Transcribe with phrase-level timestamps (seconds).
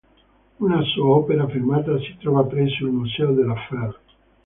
[0.61, 3.99] Una sua opera firmata si trova presso il museo de La Fère.